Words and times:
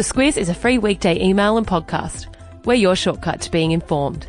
The 0.00 0.14
Squiz 0.14 0.38
is 0.38 0.48
a 0.48 0.54
free 0.54 0.78
weekday 0.78 1.22
email 1.22 1.58
and 1.58 1.66
podcast. 1.66 2.34
We're 2.64 2.72
your 2.72 2.96
shortcut 2.96 3.42
to 3.42 3.50
being 3.50 3.72
informed. 3.72 4.26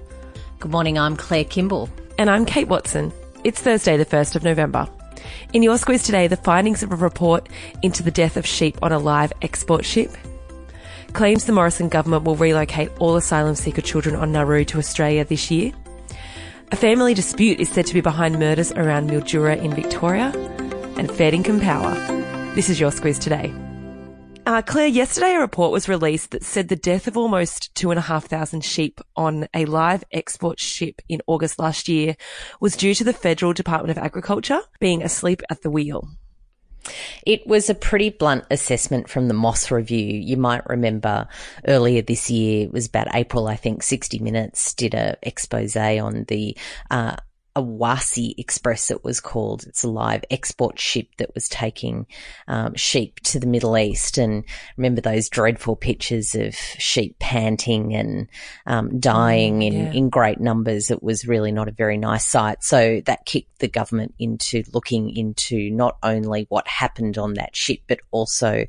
Good 0.59 0.69
morning, 0.69 0.99
I'm 0.99 1.15
Claire 1.15 1.45
Kimball. 1.45 1.89
And 2.17 2.29
I'm 2.29 2.45
Kate 2.45 2.67
Watson. 2.67 3.13
It's 3.45 3.61
Thursday, 3.61 3.95
the 3.95 4.05
1st 4.05 4.35
of 4.35 4.43
November. 4.43 4.85
In 5.53 5.63
your 5.63 5.77
squiz 5.77 6.05
today, 6.05 6.27
the 6.27 6.35
findings 6.35 6.83
of 6.83 6.91
a 6.91 6.97
report 6.97 7.47
into 7.83 8.03
the 8.03 8.11
death 8.11 8.35
of 8.35 8.45
sheep 8.45 8.79
on 8.81 8.91
a 8.91 8.99
live 8.99 9.31
export 9.41 9.85
ship. 9.85 10.11
Claims 11.13 11.45
the 11.45 11.53
Morrison 11.53 11.87
government 11.87 12.25
will 12.25 12.35
relocate 12.35 12.91
all 12.99 13.15
asylum 13.15 13.55
seeker 13.55 13.81
children 13.81 14.17
on 14.17 14.33
Nauru 14.33 14.65
to 14.65 14.77
Australia 14.77 15.23
this 15.23 15.49
year. 15.49 15.71
A 16.73 16.75
family 16.75 17.13
dispute 17.13 17.61
is 17.61 17.69
said 17.69 17.85
to 17.85 17.93
be 17.93 18.01
behind 18.01 18.37
murders 18.37 18.73
around 18.73 19.09
Mildura 19.09 19.57
in 19.57 19.73
Victoria. 19.73 20.33
And 20.97 21.09
fair 21.09 21.31
dinkum 21.31 21.61
power. 21.61 21.95
This 22.55 22.69
is 22.69 22.77
your 22.77 22.91
squiz 22.91 23.17
today. 23.17 23.53
Uh, 24.43 24.61
Claire, 24.63 24.87
yesterday 24.87 25.35
a 25.35 25.39
report 25.39 25.71
was 25.71 25.87
released 25.87 26.31
that 26.31 26.43
said 26.43 26.67
the 26.67 26.75
death 26.75 27.07
of 27.07 27.15
almost 27.15 27.73
two 27.75 27.91
and 27.91 27.99
a 27.99 28.01
half 28.01 28.25
thousand 28.25 28.65
sheep 28.65 28.99
on 29.15 29.47
a 29.53 29.65
live 29.65 30.03
export 30.11 30.59
ship 30.59 30.99
in 31.07 31.21
August 31.27 31.59
last 31.59 31.87
year 31.87 32.15
was 32.59 32.75
due 32.75 32.95
to 32.95 33.03
the 33.03 33.13
Federal 33.13 33.53
Department 33.53 33.95
of 33.95 34.03
Agriculture 34.03 34.61
being 34.79 35.03
asleep 35.03 35.43
at 35.51 35.61
the 35.61 35.69
wheel. 35.69 36.07
It 37.25 37.45
was 37.45 37.69
a 37.69 37.75
pretty 37.75 38.09
blunt 38.09 38.45
assessment 38.49 39.09
from 39.09 39.27
the 39.27 39.35
Moss 39.35 39.69
Review. 39.69 40.17
You 40.17 40.37
might 40.37 40.67
remember 40.67 41.27
earlier 41.67 42.01
this 42.01 42.31
year, 42.31 42.65
it 42.65 42.73
was 42.73 42.87
about 42.87 43.13
April, 43.13 43.47
I 43.47 43.55
think, 43.55 43.83
60 43.83 44.17
Minutes 44.19 44.73
did 44.73 44.95
a 44.95 45.17
expose 45.21 45.75
on 45.75 46.25
the 46.27 46.57
uh, 46.89 47.15
Awassi 47.55 48.33
Express, 48.37 48.89
it 48.91 49.03
was 49.03 49.19
called. 49.19 49.65
It's 49.67 49.83
a 49.83 49.89
live 49.89 50.23
export 50.31 50.79
ship 50.79 51.07
that 51.17 51.33
was 51.33 51.49
taking 51.49 52.07
um, 52.47 52.75
sheep 52.75 53.19
to 53.21 53.39
the 53.39 53.47
Middle 53.47 53.77
East. 53.77 54.17
And 54.17 54.45
remember 54.77 55.01
those 55.01 55.27
dreadful 55.27 55.75
pictures 55.75 56.33
of 56.33 56.55
sheep 56.55 57.19
panting 57.19 57.93
and 57.93 58.29
um, 58.65 58.99
dying 58.99 59.59
mm, 59.59 59.67
in, 59.67 59.73
yeah. 59.73 59.91
in 59.91 60.09
great 60.09 60.39
numbers. 60.39 60.91
It 60.91 61.03
was 61.03 61.27
really 61.27 61.51
not 61.51 61.67
a 61.67 61.71
very 61.73 61.97
nice 61.97 62.25
sight. 62.25 62.63
So 62.63 63.01
that 63.05 63.25
kicked 63.25 63.59
the 63.59 63.67
government 63.67 64.15
into 64.17 64.63
looking 64.73 65.15
into 65.15 65.69
not 65.71 65.97
only 66.03 66.45
what 66.49 66.67
happened 66.67 67.17
on 67.17 67.33
that 67.33 67.55
ship, 67.55 67.79
but 67.87 67.99
also 68.11 68.65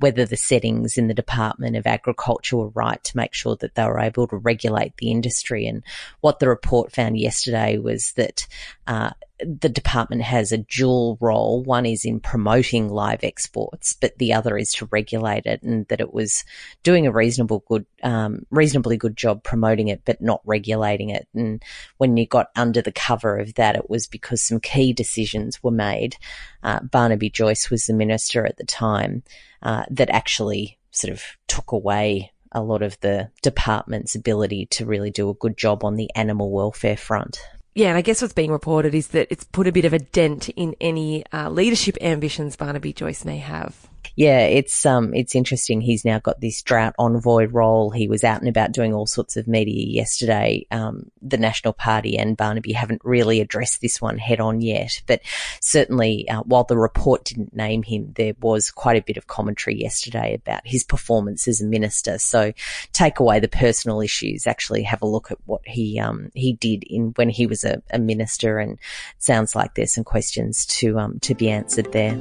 whether 0.00 0.26
the 0.26 0.36
settings 0.36 0.98
in 0.98 1.06
the 1.06 1.14
Department 1.14 1.76
of 1.76 1.86
Agriculture 1.86 2.56
were 2.56 2.68
right 2.70 3.02
to 3.04 3.16
make 3.16 3.32
sure 3.32 3.56
that 3.56 3.76
they 3.76 3.84
were 3.84 4.00
able 4.00 4.26
to 4.26 4.36
regulate 4.36 4.96
the 4.96 5.10
industry. 5.10 5.66
And 5.66 5.84
what 6.20 6.40
the 6.40 6.48
report 6.48 6.92
found 6.92 7.16
yesterday 7.16 7.78
was 7.78 8.12
that 8.12 8.23
that 8.24 8.46
uh, 8.86 9.10
the 9.38 9.68
department 9.68 10.22
has 10.22 10.52
a 10.52 10.58
dual 10.58 11.18
role. 11.20 11.62
One 11.62 11.86
is 11.86 12.04
in 12.04 12.20
promoting 12.20 12.88
live 12.88 13.22
exports, 13.22 13.92
but 13.92 14.16
the 14.18 14.32
other 14.32 14.56
is 14.56 14.72
to 14.74 14.88
regulate 14.90 15.44
it, 15.46 15.62
and 15.62 15.86
that 15.88 16.00
it 16.00 16.14
was 16.14 16.44
doing 16.82 17.06
a 17.06 17.12
reasonable 17.12 17.64
good, 17.68 17.84
um, 18.02 18.46
reasonably 18.50 18.96
good 18.96 19.16
job 19.16 19.42
promoting 19.42 19.88
it, 19.88 20.02
but 20.04 20.20
not 20.20 20.40
regulating 20.44 21.10
it. 21.10 21.28
And 21.34 21.62
when 21.98 22.16
you 22.16 22.26
got 22.26 22.48
under 22.56 22.80
the 22.80 22.92
cover 22.92 23.38
of 23.38 23.54
that, 23.54 23.76
it 23.76 23.90
was 23.90 24.06
because 24.06 24.42
some 24.42 24.60
key 24.60 24.92
decisions 24.92 25.62
were 25.62 25.70
made. 25.70 26.16
Uh, 26.62 26.80
Barnaby 26.80 27.30
Joyce 27.30 27.70
was 27.70 27.86
the 27.86 27.94
minister 27.94 28.46
at 28.46 28.56
the 28.56 28.64
time 28.64 29.22
uh, 29.62 29.84
that 29.90 30.10
actually 30.10 30.78
sort 30.90 31.12
of 31.12 31.22
took 31.48 31.72
away 31.72 32.32
a 32.52 32.62
lot 32.62 32.82
of 32.82 32.98
the 33.00 33.28
department's 33.42 34.14
ability 34.14 34.66
to 34.66 34.86
really 34.86 35.10
do 35.10 35.28
a 35.28 35.34
good 35.34 35.56
job 35.56 35.82
on 35.82 35.96
the 35.96 36.08
animal 36.14 36.52
welfare 36.52 36.96
front 36.96 37.40
yeah, 37.74 37.88
and 37.88 37.98
I 37.98 38.02
guess 38.02 38.22
what's 38.22 38.34
being 38.34 38.52
reported 38.52 38.94
is 38.94 39.08
that 39.08 39.28
it's 39.30 39.44
put 39.44 39.66
a 39.66 39.72
bit 39.72 39.84
of 39.84 39.92
a 39.92 39.98
dent 39.98 40.48
in 40.50 40.76
any 40.80 41.24
uh, 41.32 41.50
leadership 41.50 41.96
ambitions 42.00 42.56
Barnaby 42.56 42.92
Joyce 42.92 43.24
may 43.24 43.38
have 43.38 43.88
yeah, 44.16 44.40
it's 44.40 44.86
um, 44.86 45.12
it's 45.12 45.34
interesting. 45.34 45.80
He's 45.80 46.04
now 46.04 46.20
got 46.20 46.40
this 46.40 46.62
drought 46.62 46.94
envoy 46.98 47.46
role. 47.46 47.90
He 47.90 48.06
was 48.06 48.22
out 48.22 48.40
and 48.40 48.48
about 48.48 48.70
doing 48.70 48.94
all 48.94 49.06
sorts 49.06 49.36
of 49.36 49.48
media 49.48 49.86
yesterday. 49.86 50.66
Um, 50.70 51.10
the 51.20 51.36
National 51.36 51.72
Party 51.72 52.16
and 52.16 52.36
Barnaby 52.36 52.72
haven't 52.72 53.02
really 53.04 53.40
addressed 53.40 53.80
this 53.80 54.00
one 54.00 54.18
head 54.18 54.38
on 54.38 54.60
yet, 54.60 55.02
but 55.06 55.20
certainly, 55.60 56.28
uh, 56.28 56.42
while 56.42 56.62
the 56.62 56.78
report 56.78 57.24
didn't 57.24 57.56
name 57.56 57.82
him, 57.82 58.12
there 58.14 58.34
was 58.40 58.70
quite 58.70 58.96
a 58.96 59.04
bit 59.04 59.16
of 59.16 59.26
commentary 59.26 59.80
yesterday 59.80 60.34
about 60.34 60.64
his 60.64 60.84
performance 60.84 61.48
as 61.48 61.60
a 61.60 61.66
minister. 61.66 62.18
So, 62.18 62.52
take 62.92 63.18
away 63.18 63.40
the 63.40 63.48
personal 63.48 64.00
issues. 64.00 64.46
Actually, 64.46 64.84
have 64.84 65.02
a 65.02 65.06
look 65.06 65.32
at 65.32 65.38
what 65.46 65.62
he 65.66 65.98
um, 65.98 66.30
he 66.34 66.52
did 66.52 66.84
in 66.84 67.12
when 67.16 67.30
he 67.30 67.48
was 67.48 67.64
a, 67.64 67.82
a 67.90 67.98
minister, 67.98 68.60
and 68.60 68.78
sounds 69.18 69.56
like 69.56 69.74
there's 69.74 69.94
some 69.94 70.04
questions 70.04 70.66
to 70.66 71.00
um, 71.00 71.18
to 71.20 71.34
be 71.34 71.50
answered 71.50 71.90
there. 71.90 72.20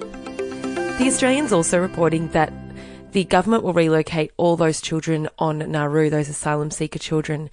The 0.99 1.07
Australian's 1.07 1.51
also 1.51 1.79
reporting 1.79 2.27
that 2.29 2.53
the 3.13 3.23
government 3.23 3.63
will 3.63 3.73
relocate 3.73 4.31
all 4.37 4.55
those 4.55 4.79
children 4.79 5.27
on 5.39 5.57
Nauru, 5.71 6.09
those 6.09 6.29
asylum 6.29 6.69
seeker 6.69 6.99
children, 6.99 7.49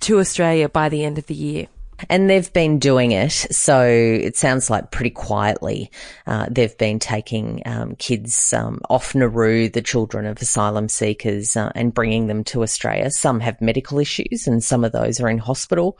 to 0.00 0.18
Australia 0.18 0.68
by 0.68 0.88
the 0.88 1.04
end 1.04 1.18
of 1.18 1.26
the 1.26 1.34
year. 1.34 1.68
And 2.08 2.30
they've 2.30 2.52
been 2.52 2.78
doing 2.78 3.12
it. 3.12 3.32
So 3.32 3.82
it 3.82 4.36
sounds 4.36 4.70
like 4.70 4.90
pretty 4.90 5.10
quietly. 5.10 5.90
Uh, 6.26 6.46
they've 6.50 6.76
been 6.78 6.98
taking 6.98 7.62
um, 7.66 7.96
kids 7.96 8.52
um, 8.52 8.80
off 8.88 9.14
Nauru, 9.14 9.68
the 9.68 9.82
children 9.82 10.26
of 10.26 10.40
asylum 10.40 10.88
seekers, 10.88 11.56
uh, 11.56 11.72
and 11.74 11.92
bringing 11.92 12.28
them 12.28 12.44
to 12.44 12.62
Australia. 12.62 13.10
Some 13.10 13.40
have 13.40 13.60
medical 13.60 13.98
issues, 13.98 14.46
and 14.46 14.62
some 14.62 14.84
of 14.84 14.92
those 14.92 15.20
are 15.20 15.28
in 15.28 15.38
hospital, 15.38 15.98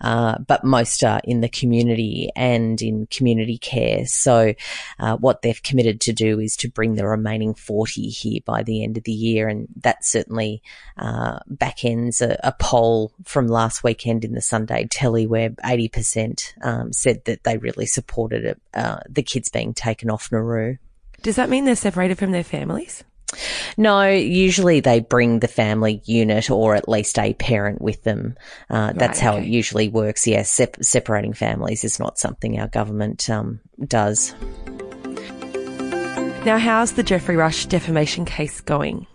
uh, 0.00 0.38
but 0.38 0.64
most 0.64 1.02
are 1.02 1.20
in 1.24 1.40
the 1.40 1.48
community 1.48 2.30
and 2.36 2.80
in 2.82 3.06
community 3.06 3.58
care. 3.58 4.04
So 4.06 4.54
uh, 4.98 5.16
what 5.16 5.42
they've 5.42 5.62
committed 5.62 6.00
to 6.02 6.12
do 6.12 6.40
is 6.40 6.56
to 6.56 6.68
bring 6.68 6.94
the 6.94 7.06
remaining 7.06 7.54
40 7.54 8.08
here 8.08 8.40
by 8.44 8.62
the 8.62 8.82
end 8.82 8.98
of 8.98 9.04
the 9.04 9.12
year, 9.12 9.48
and 9.48 9.68
that 9.82 10.04
certainly 10.04 10.62
uh, 10.98 11.38
back 11.46 11.84
ends 11.84 12.20
a, 12.20 12.38
a 12.44 12.52
poll 12.58 13.12
from 13.24 13.48
last 13.48 13.84
weekend 13.84 14.24
in 14.24 14.32
the 14.32 14.42
Sunday 14.42 14.86
Telly 14.90 15.26
where 15.26 15.37
where 15.38 15.50
80% 15.50 16.52
um, 16.62 16.92
said 16.92 17.24
that 17.26 17.44
they 17.44 17.58
really 17.58 17.86
supported 17.86 18.44
it, 18.44 18.60
uh, 18.74 18.98
the 19.08 19.22
kids 19.22 19.48
being 19.48 19.72
taken 19.72 20.10
off 20.10 20.32
Nauru. 20.32 20.78
Does 21.22 21.36
that 21.36 21.48
mean 21.48 21.64
they're 21.64 21.76
separated 21.76 22.18
from 22.18 22.32
their 22.32 22.42
families? 22.42 23.04
No, 23.76 24.08
usually 24.08 24.80
they 24.80 25.00
bring 25.00 25.38
the 25.38 25.48
family 25.48 26.02
unit 26.06 26.50
or 26.50 26.74
at 26.74 26.88
least 26.88 27.18
a 27.18 27.34
parent 27.34 27.80
with 27.80 28.02
them. 28.02 28.36
Uh, 28.68 28.92
that's 28.94 29.18
right, 29.18 29.24
how 29.24 29.36
it 29.36 29.44
usually 29.44 29.88
works. 29.88 30.26
Yes, 30.26 30.36
yeah, 30.58 30.64
sep- 30.64 30.82
separating 30.82 31.34
families 31.34 31.84
is 31.84 32.00
not 32.00 32.18
something 32.18 32.58
our 32.58 32.68
government 32.68 33.28
um, 33.30 33.60
does. 33.86 34.34
Now, 36.44 36.58
how's 36.58 36.92
the 36.92 37.02
Geoffrey 37.02 37.36
Rush 37.36 37.66
defamation 37.66 38.24
case 38.24 38.60
going? 38.62 39.06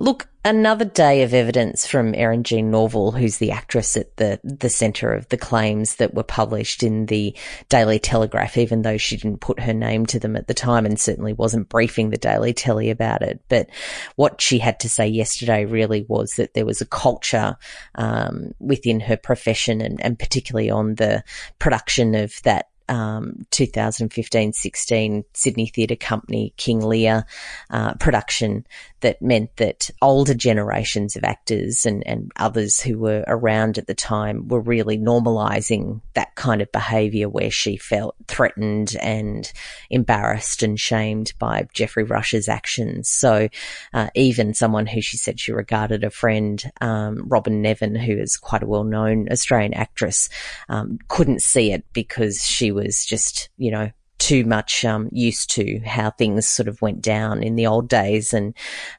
Look, 0.00 0.28
another 0.44 0.84
day 0.84 1.24
of 1.24 1.34
evidence 1.34 1.84
from 1.84 2.12
Eryn 2.12 2.44
Jean 2.44 2.70
Norvill, 2.70 3.18
who's 3.18 3.38
the 3.38 3.50
actress 3.50 3.96
at 3.96 4.16
the, 4.16 4.38
the 4.44 4.68
centre 4.68 5.12
of 5.12 5.28
the 5.28 5.36
claims 5.36 5.96
that 5.96 6.14
were 6.14 6.22
published 6.22 6.84
in 6.84 7.06
the 7.06 7.36
Daily 7.68 7.98
Telegraph, 7.98 8.56
even 8.56 8.82
though 8.82 8.96
she 8.96 9.16
didn't 9.16 9.40
put 9.40 9.58
her 9.58 9.74
name 9.74 10.06
to 10.06 10.20
them 10.20 10.36
at 10.36 10.46
the 10.46 10.54
time 10.54 10.86
and 10.86 11.00
certainly 11.00 11.32
wasn't 11.32 11.68
briefing 11.68 12.10
the 12.10 12.16
Daily 12.16 12.52
Telly 12.52 12.90
about 12.90 13.22
it. 13.22 13.40
But 13.48 13.70
what 14.14 14.40
she 14.40 14.60
had 14.60 14.78
to 14.80 14.88
say 14.88 15.08
yesterday 15.08 15.64
really 15.64 16.06
was 16.08 16.34
that 16.34 16.54
there 16.54 16.66
was 16.66 16.80
a 16.80 16.86
culture 16.86 17.56
um, 17.96 18.52
within 18.60 19.00
her 19.00 19.16
profession 19.16 19.80
and, 19.80 20.00
and 20.00 20.16
particularly 20.16 20.70
on 20.70 20.94
the 20.94 21.24
production 21.58 22.14
of 22.14 22.40
that 22.44 22.68
um, 22.88 23.46
2015-16 23.50 25.24
Sydney 25.34 25.66
Theatre 25.66 25.96
Company 25.96 26.52
King 26.56 26.80
Lear 26.80 27.24
uh, 27.70 27.94
production 27.94 28.66
that 29.00 29.22
meant 29.22 29.56
that 29.56 29.90
older 30.02 30.34
generations 30.34 31.14
of 31.14 31.24
actors 31.24 31.86
and, 31.86 32.04
and 32.06 32.32
others 32.36 32.80
who 32.80 32.98
were 32.98 33.24
around 33.28 33.78
at 33.78 33.86
the 33.86 33.94
time 33.94 34.48
were 34.48 34.60
really 34.60 34.98
normalizing 34.98 36.00
that 36.14 36.34
kind 36.34 36.60
of 36.60 36.72
behavior 36.72 37.28
where 37.28 37.50
she 37.50 37.76
felt 37.76 38.16
threatened 38.26 38.96
and 39.00 39.52
embarrassed 39.90 40.62
and 40.62 40.80
shamed 40.80 41.32
by 41.38 41.68
Geoffrey 41.72 42.02
Rush's 42.02 42.48
actions. 42.48 43.08
So 43.08 43.48
uh, 43.94 44.08
even 44.14 44.54
someone 44.54 44.86
who 44.86 45.00
she 45.00 45.16
said 45.16 45.38
she 45.38 45.52
regarded 45.52 46.02
a 46.02 46.10
friend, 46.10 46.62
um, 46.80 47.28
Robyn 47.28 47.62
Nevin, 47.62 47.94
who 47.94 48.12
is 48.12 48.36
quite 48.36 48.62
a 48.62 48.66
well-known 48.66 49.28
Australian 49.30 49.74
actress, 49.74 50.28
um, 50.68 50.98
couldn't 51.08 51.42
see 51.42 51.72
it 51.72 51.84
because 51.92 52.44
she 52.44 52.72
was 52.78 53.04
just, 53.04 53.50
you 53.56 53.70
know, 53.70 53.90
too 54.18 54.44
much 54.44 54.84
um, 54.84 55.08
used 55.12 55.50
to 55.50 55.78
how 55.80 56.10
things 56.10 56.46
sort 56.46 56.68
of 56.68 56.82
went 56.82 57.02
down 57.02 57.42
in 57.42 57.56
the 57.56 57.66
old 57.66 57.88
days 57.88 58.34
and 58.34 58.54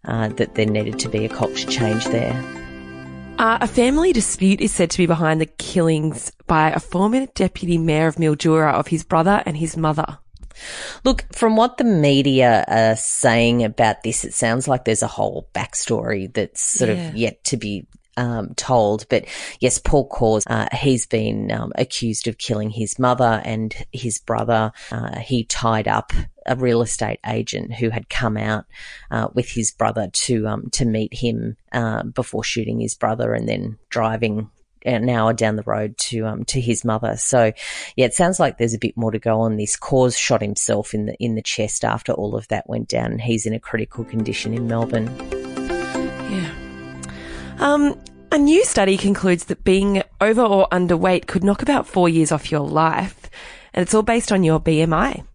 uh, 0.06 0.30
that 0.30 0.56
there 0.56 0.66
needed 0.66 0.98
to 1.00 1.10
be 1.10 1.26
a 1.26 1.30
culture 1.30 1.70
change 1.70 2.06
there. 2.06 2.34
Uh, 3.38 3.58
a 3.62 3.68
family 3.68 4.12
dispute 4.12 4.60
is 4.60 4.72
said 4.72 4.90
to 4.90 4.98
be 4.98 5.06
behind 5.06 5.40
the 5.40 5.46
killings 5.46 6.32
by 6.48 6.72
a 6.72 6.80
former 6.80 7.26
deputy 7.28 7.78
mayor 7.78 8.08
of 8.08 8.16
Mildura 8.16 8.74
of 8.74 8.88
his 8.88 9.04
brother 9.04 9.42
and 9.46 9.56
his 9.56 9.78
mother. 9.78 10.18
Look, 11.06 11.26
from 11.34 11.56
what 11.56 11.78
the 11.78 11.86
media 11.86 12.66
are 12.68 12.98
saying 12.98 13.64
about 13.64 14.04
this, 14.04 14.26
it 14.26 14.34
sounds 14.34 14.68
like 14.68 14.84
there's 14.84 15.04
a 15.04 15.08
whole 15.08 15.50
backstory 15.54 16.34
that's 16.34 16.62
sort 16.62 16.90
yeah. 16.90 17.10
of 17.10 17.16
yet 17.16 17.44
to 17.46 17.58
be 17.58 17.88
um, 18.20 18.54
told. 18.56 19.08
But 19.10 19.26
yes, 19.60 19.80
Paul 19.80 20.10
Coors, 20.10 20.44
uh, 20.48 20.68
he's 20.76 21.08
been 21.08 21.52
um, 21.52 21.72
accused 21.76 22.28
of 22.28 22.38
killing 22.38 22.70
his 22.70 23.00
mother 23.00 23.42
and 23.46 23.74
his 23.94 24.20
brother. 24.20 24.72
Uh, 24.92 25.20
he 25.20 25.46
tied 25.46 25.88
up 25.88 26.12
a 26.46 26.56
real 26.56 26.82
estate 26.82 27.20
agent 27.26 27.74
who 27.74 27.90
had 27.90 28.10
come 28.10 28.36
out 28.36 28.66
uh, 29.10 29.30
with 29.34 29.50
his 29.50 29.72
brother 29.72 30.10
to 30.12 30.48
um, 30.48 30.70
to 30.72 30.86
meet 30.86 31.14
him 31.14 31.56
uh, 31.72 32.04
before 32.04 32.44
shooting 32.44 32.80
his 32.80 32.96
brother 32.96 33.34
and 33.34 33.48
then 33.48 33.78
driving 33.90 34.50
an 34.86 35.10
hour 35.10 35.34
down 35.34 35.58
the 35.58 35.64
road 35.64 35.98
to 35.98 36.26
um 36.26 36.46
to 36.46 36.60
his 36.60 36.86
mother. 36.86 37.16
So 37.18 37.52
yeah, 37.96 38.06
it 38.06 38.14
sounds 38.14 38.40
like 38.40 38.58
there's 38.58 38.74
a 38.74 38.80
bit 38.80 38.96
more 38.96 39.12
to 39.12 39.20
go 39.20 39.42
on 39.42 39.58
this. 39.58 39.76
Cause 39.76 40.18
shot 40.18 40.42
himself 40.42 40.94
in 40.94 41.06
the 41.06 41.16
in 41.16 41.36
the 41.36 41.42
chest 41.42 41.84
after 41.84 42.14
all 42.14 42.36
of 42.36 42.48
that 42.48 42.70
went 42.70 42.88
down 42.88 43.20
he's 43.20 43.46
in 43.46 43.54
a 43.54 43.60
critical 43.60 44.04
condition 44.04 44.54
in 44.54 44.68
Melbourne. 44.68 45.14
Yeah. 46.32 46.69
Um 47.60 48.00
a 48.32 48.38
new 48.38 48.64
study 48.64 48.96
concludes 48.96 49.46
that 49.46 49.64
being 49.64 50.04
over 50.22 50.42
or 50.42 50.68
underweight 50.72 51.28
could 51.28 51.44
knock 51.44 51.62
about 51.62 51.88
four 51.88 52.08
years 52.08 52.32
off 52.32 52.52
your 52.52 52.62
life, 52.62 53.30
and 53.74 53.82
it's 53.82 53.94
all 53.94 54.04
based 54.04 54.32
on 54.32 54.44
your 54.44 54.60
BMI. 54.60 55.26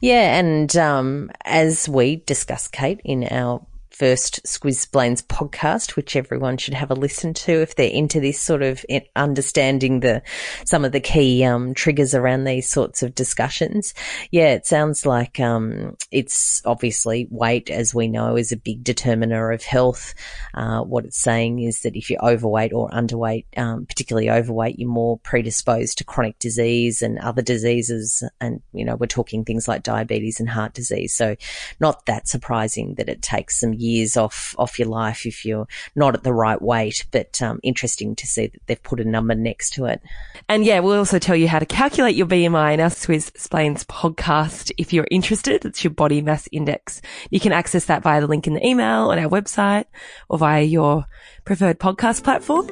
Yeah, 0.00 0.38
and 0.38 0.76
um, 0.76 1.30
as 1.44 1.88
we 1.88 2.16
discussed, 2.16 2.72
Kate, 2.72 3.00
in 3.04 3.24
our 3.24 3.64
first 3.92 4.42
Squizplains 4.44 5.22
podcast, 5.22 5.96
which 5.96 6.16
everyone 6.16 6.56
should 6.56 6.74
have 6.74 6.90
a 6.90 6.94
listen 6.94 7.34
to 7.34 7.52
if 7.62 7.76
they're 7.76 7.90
into 7.90 8.20
this 8.20 8.40
sort 8.40 8.62
of 8.62 8.84
understanding 9.14 10.00
the 10.00 10.22
some 10.64 10.84
of 10.84 10.92
the 10.92 11.00
key 11.00 11.44
um, 11.44 11.74
triggers 11.74 12.14
around 12.14 12.44
these 12.44 12.68
sorts 12.68 13.02
of 13.02 13.14
discussions. 13.14 13.94
Yeah, 14.30 14.54
it 14.54 14.66
sounds 14.66 15.04
like 15.04 15.38
um, 15.40 15.96
it's 16.10 16.62
obviously 16.64 17.28
weight, 17.30 17.70
as 17.70 17.94
we 17.94 18.08
know, 18.08 18.36
is 18.36 18.52
a 18.52 18.56
big 18.56 18.82
determiner 18.82 19.50
of 19.50 19.62
health. 19.62 20.14
Uh, 20.54 20.80
what 20.80 21.04
it's 21.04 21.20
saying 21.20 21.60
is 21.60 21.82
that 21.82 21.96
if 21.96 22.10
you're 22.10 22.24
overweight 22.24 22.72
or 22.72 22.88
underweight, 22.90 23.44
um, 23.56 23.86
particularly 23.86 24.30
overweight, 24.30 24.78
you're 24.78 24.88
more 24.88 25.18
predisposed 25.18 25.98
to 25.98 26.04
chronic 26.04 26.38
disease 26.38 27.02
and 27.02 27.18
other 27.18 27.42
diseases. 27.42 28.22
And 28.40 28.62
you 28.72 28.84
know, 28.84 28.96
we're 28.96 29.06
talking 29.06 29.44
things 29.44 29.68
like 29.68 29.82
diabetes 29.82 30.40
and 30.40 30.48
heart 30.48 30.74
disease. 30.74 31.14
So, 31.14 31.36
not 31.78 32.06
that 32.06 32.28
surprising 32.28 32.94
that 32.94 33.08
it 33.08 33.22
takes 33.22 33.60
some 33.60 33.74
years 33.82 34.16
off 34.16 34.54
off 34.58 34.78
your 34.78 34.88
life 34.88 35.26
if 35.26 35.44
you're 35.44 35.66
not 35.94 36.14
at 36.14 36.22
the 36.22 36.32
right 36.32 36.60
weight. 36.60 37.06
But 37.10 37.40
um, 37.42 37.60
interesting 37.62 38.14
to 38.16 38.26
see 38.26 38.46
that 38.46 38.60
they've 38.66 38.82
put 38.82 39.00
a 39.00 39.04
number 39.04 39.34
next 39.34 39.74
to 39.74 39.86
it. 39.86 40.00
And 40.48 40.64
yeah, 40.64 40.80
we'll 40.80 40.98
also 40.98 41.18
tell 41.18 41.36
you 41.36 41.48
how 41.48 41.58
to 41.58 41.66
calculate 41.66 42.16
your 42.16 42.26
BMI 42.26 42.74
in 42.74 42.80
our 42.80 42.88
Squizplains 42.88 43.84
podcast 43.84 44.72
if 44.78 44.92
you're 44.92 45.08
interested. 45.10 45.64
It's 45.64 45.84
your 45.84 45.92
body 45.92 46.22
mass 46.22 46.48
index. 46.52 47.02
You 47.30 47.40
can 47.40 47.52
access 47.52 47.86
that 47.86 48.02
via 48.02 48.20
the 48.20 48.26
link 48.26 48.46
in 48.46 48.54
the 48.54 48.66
email 48.66 49.10
on 49.10 49.18
our 49.18 49.28
website 49.28 49.84
or 50.28 50.38
via 50.38 50.62
your 50.62 51.06
preferred 51.44 51.78
podcast 51.78 52.22
platform. 52.24 52.68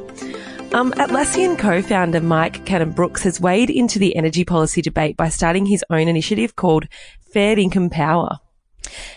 Um, 0.72 0.92
Atlassian 0.92 1.58
co-founder 1.58 2.20
Mike 2.20 2.64
Cannon 2.64 2.92
Brookes 2.92 3.24
has 3.24 3.40
weighed 3.40 3.70
into 3.70 3.98
the 3.98 4.14
energy 4.14 4.44
policy 4.44 4.80
debate 4.80 5.16
by 5.16 5.28
starting 5.28 5.66
his 5.66 5.84
own 5.90 6.06
initiative 6.06 6.54
called 6.54 6.86
Fair 7.32 7.56
Dinkum 7.56 7.90
Power. 7.90 8.38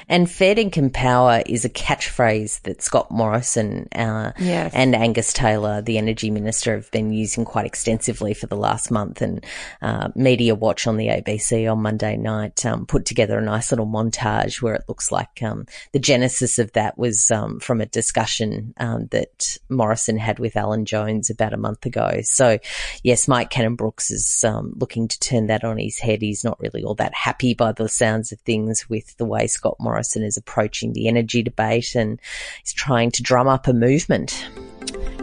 And 0.09 0.29
fair 0.29 0.55
dinkum 0.55 0.91
power 0.91 1.41
is 1.45 1.65
a 1.65 1.69
catchphrase 1.69 2.61
that 2.61 2.81
Scott 2.81 3.11
Morrison 3.11 3.87
uh, 3.93 4.33
yes. 4.39 4.71
and 4.73 4.95
Angus 4.95 5.33
Taylor, 5.33 5.81
the 5.81 5.97
energy 5.97 6.29
minister, 6.29 6.75
have 6.75 6.91
been 6.91 7.13
using 7.13 7.45
quite 7.45 7.65
extensively 7.65 8.33
for 8.33 8.47
the 8.47 8.57
last 8.57 8.91
month. 8.91 9.21
And 9.21 9.43
uh, 9.81 10.09
Media 10.15 10.55
Watch 10.55 10.87
on 10.87 10.97
the 10.97 11.07
ABC 11.07 11.71
on 11.71 11.81
Monday 11.81 12.17
night 12.17 12.65
um, 12.65 12.85
put 12.85 13.05
together 13.05 13.37
a 13.37 13.41
nice 13.41 13.71
little 13.71 13.87
montage 13.87 14.61
where 14.61 14.75
it 14.75 14.85
looks 14.87 15.11
like 15.11 15.41
um, 15.41 15.65
the 15.91 15.99
genesis 15.99 16.59
of 16.59 16.71
that 16.73 16.97
was 16.97 17.31
um, 17.31 17.59
from 17.59 17.81
a 17.81 17.85
discussion 17.85 18.73
um, 18.77 19.07
that 19.07 19.57
Morrison 19.69 20.17
had 20.17 20.39
with 20.39 20.57
Alan 20.57 20.85
Jones 20.85 21.29
about 21.29 21.53
a 21.53 21.57
month 21.57 21.85
ago. 21.85 22.19
So, 22.23 22.59
yes, 23.03 23.27
Mike 23.27 23.49
Cannon-Brookes 23.49 24.11
is 24.11 24.43
um, 24.43 24.73
looking 24.75 25.07
to 25.07 25.19
turn 25.19 25.47
that 25.47 25.63
on 25.63 25.77
his 25.77 25.99
head. 25.99 26.21
He's 26.21 26.43
not 26.43 26.59
really 26.59 26.83
all 26.83 26.95
that 26.95 27.13
happy 27.13 27.53
by 27.53 27.71
the 27.71 27.87
sounds 27.87 28.31
of 28.31 28.39
things 28.41 28.89
with 28.89 29.15
the 29.17 29.25
way 29.25 29.47
Scott 29.47 29.62
Morrison 29.79 30.23
is 30.23 30.37
approaching 30.37 30.93
the 30.93 31.07
energy 31.07 31.41
debate 31.41 31.95
and 31.95 32.19
is 32.63 32.73
trying 32.73 33.11
to 33.11 33.23
drum 33.23 33.47
up 33.47 33.67
a 33.67 33.73
movement. 33.73 34.47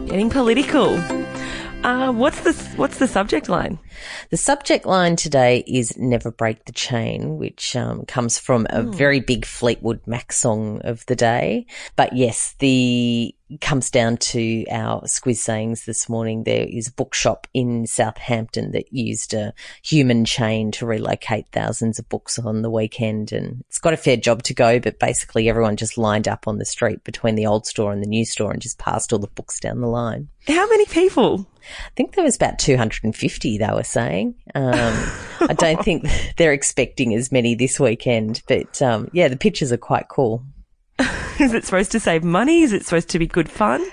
Getting 0.05 0.29
political. 0.29 0.97
Uh, 1.83 2.11
what's 2.11 2.41
the 2.41 2.53
what's 2.75 2.99
the 2.99 3.07
subject 3.07 3.49
line? 3.49 3.79
The 4.29 4.37
subject 4.37 4.85
line 4.85 5.15
today 5.15 5.63
is 5.65 5.97
"Never 5.97 6.29
Break 6.31 6.65
the 6.65 6.71
Chain," 6.71 7.37
which 7.37 7.75
um, 7.75 8.05
comes 8.05 8.37
from 8.37 8.67
a 8.69 8.83
mm. 8.83 8.93
very 8.93 9.19
big 9.19 9.45
Fleetwood 9.45 10.01
Mac 10.05 10.31
song 10.31 10.81
of 10.83 11.03
the 11.07 11.15
day. 11.15 11.65
But 11.95 12.13
yes, 12.13 12.55
the 12.59 13.33
comes 13.59 13.89
down 13.89 14.17
to 14.17 14.65
our 14.71 15.01
squiz 15.01 15.37
sayings 15.37 15.85
this 15.85 16.07
morning. 16.07 16.43
There 16.43 16.65
is 16.69 16.87
a 16.87 16.93
bookshop 16.93 17.47
in 17.53 17.85
Southampton 17.87 18.71
that 18.71 18.93
used 18.93 19.33
a 19.33 19.53
human 19.83 20.25
chain 20.25 20.71
to 20.71 20.85
relocate 20.85 21.47
thousands 21.51 21.99
of 21.99 22.07
books 22.09 22.39
on 22.39 22.61
the 22.61 22.69
weekend. 22.69 23.31
And 23.31 23.63
it's 23.67 23.79
got 23.79 23.93
a 23.93 23.97
fair 23.97 24.17
job 24.17 24.43
to 24.43 24.53
go, 24.53 24.79
but 24.79 24.99
basically 24.99 25.49
everyone 25.49 25.75
just 25.75 25.97
lined 25.97 26.27
up 26.27 26.47
on 26.47 26.57
the 26.57 26.65
street 26.65 27.03
between 27.03 27.35
the 27.35 27.45
old 27.45 27.65
store 27.65 27.91
and 27.91 28.01
the 28.01 28.07
new 28.07 28.25
store 28.25 28.51
and 28.51 28.61
just 28.61 28.77
passed 28.77 29.11
all 29.11 29.19
the 29.19 29.27
books 29.27 29.59
down 29.59 29.81
the 29.81 29.87
line. 29.87 30.29
How 30.47 30.67
many 30.69 30.85
people? 30.85 31.47
I 31.61 31.91
think 31.95 32.15
there 32.15 32.23
was 32.23 32.35
about 32.35 32.57
250, 32.59 33.57
they 33.57 33.67
were 33.73 33.83
saying. 33.83 34.35
Um, 34.55 34.63
I 35.41 35.55
don't 35.55 35.83
think 35.83 36.07
they're 36.37 36.53
expecting 36.53 37.13
as 37.13 37.31
many 37.31 37.55
this 37.55 37.79
weekend, 37.79 38.41
but 38.47 38.81
um, 38.81 39.09
yeah, 39.13 39.27
the 39.27 39.37
pictures 39.37 39.71
are 39.71 39.77
quite 39.77 40.07
cool. 40.09 40.43
Is 41.45 41.53
it 41.55 41.65
supposed 41.65 41.91
to 41.93 41.99
save 41.99 42.23
money? 42.23 42.61
Is 42.61 42.71
it 42.71 42.85
supposed 42.85 43.09
to 43.09 43.17
be 43.17 43.25
good 43.25 43.49
fun? 43.49 43.83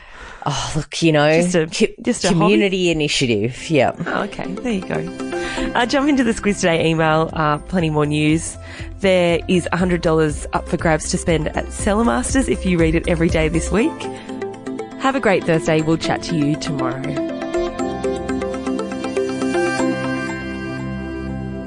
Oh, 0.45 0.73
look, 0.77 1.03
you 1.03 1.12
know, 1.12 1.31
just 1.33 1.55
a, 1.55 1.67
just 2.03 2.25
a 2.27 2.29
community 2.29 2.89
hobby? 2.89 2.91
initiative. 2.91 3.71
Yeah. 3.71 3.93
Oh, 4.06 4.25
okay, 4.25 4.53
there 4.53 4.73
you 4.73 4.87
go. 4.87 5.73
Uh, 5.75 5.87
jump 5.87 6.11
into 6.11 6.25
the 6.25 6.33
Squiz 6.33 6.56
Today 6.56 6.91
email. 6.91 7.31
Uh, 7.33 7.56
plenty 7.56 7.89
more 7.89 8.05
news. 8.05 8.59
There 9.00 9.41
is 9.49 9.67
$100 9.73 10.47
up 10.53 10.69
for 10.69 10.77
grabs 10.77 11.11
to 11.11 11.17
spend 11.17 11.49
at 11.49 11.65
Cellarmasters 11.67 12.50
if 12.50 12.67
you 12.67 12.77
read 12.77 12.95
it 12.95 13.09
every 13.09 13.31
day 13.31 13.49
this 13.49 13.71
week. 13.71 13.99
Have 15.01 15.17
a 15.17 15.21
great 15.21 15.44
Thursday. 15.44 15.81
We'll 15.81 15.97
chat 15.97 16.23
to 16.25 16.37
you 16.37 16.55
tomorrow. 16.55 17.01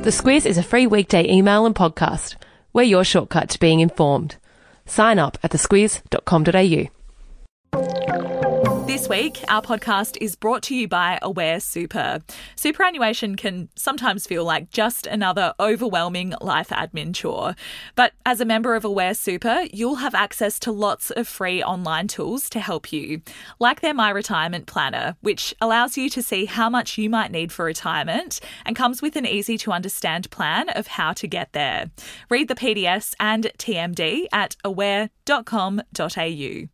The 0.03 0.11
Squiz 0.11 0.45
is 0.45 0.59
a 0.59 0.63
free 0.63 0.85
weekday 0.85 1.27
email 1.27 1.65
and 1.65 1.73
podcast. 1.73 2.35
We're 2.71 2.83
your 2.83 3.03
shortcut 3.03 3.49
to 3.49 3.59
being 3.59 3.79
informed. 3.79 4.37
Sign 4.85 5.19
up 5.19 5.37
at 5.43 5.51
thesquiz.com.au. 5.51 8.00
This 8.91 9.07
week, 9.07 9.41
our 9.47 9.61
podcast 9.61 10.17
is 10.19 10.35
brought 10.35 10.63
to 10.63 10.75
you 10.75 10.85
by 10.85 11.17
Aware 11.21 11.61
Super. 11.61 12.19
Superannuation 12.57 13.37
can 13.37 13.69
sometimes 13.73 14.27
feel 14.27 14.43
like 14.43 14.69
just 14.69 15.07
another 15.07 15.53
overwhelming 15.61 16.33
life 16.41 16.71
admin 16.71 17.15
chore. 17.15 17.55
But 17.95 18.11
as 18.25 18.41
a 18.41 18.45
member 18.45 18.75
of 18.75 18.83
Aware 18.83 19.13
Super, 19.13 19.61
you'll 19.71 19.95
have 19.95 20.13
access 20.13 20.59
to 20.59 20.73
lots 20.73 21.09
of 21.09 21.25
free 21.25 21.63
online 21.63 22.09
tools 22.09 22.49
to 22.49 22.59
help 22.59 22.91
you, 22.91 23.21
like 23.59 23.79
their 23.79 23.93
My 23.93 24.09
Retirement 24.09 24.65
Planner, 24.65 25.15
which 25.21 25.55
allows 25.61 25.97
you 25.97 26.09
to 26.09 26.21
see 26.21 26.43
how 26.43 26.69
much 26.69 26.97
you 26.97 27.09
might 27.09 27.31
need 27.31 27.53
for 27.53 27.63
retirement 27.63 28.41
and 28.65 28.75
comes 28.75 29.01
with 29.01 29.15
an 29.15 29.25
easy 29.25 29.57
to 29.59 29.71
understand 29.71 30.29
plan 30.31 30.67
of 30.67 30.87
how 30.87 31.13
to 31.13 31.27
get 31.27 31.53
there. 31.53 31.89
Read 32.29 32.49
the 32.49 32.55
PDS 32.55 33.13
and 33.21 33.53
TMD 33.57 34.25
at 34.33 34.57
aware.com.au. 34.65 36.70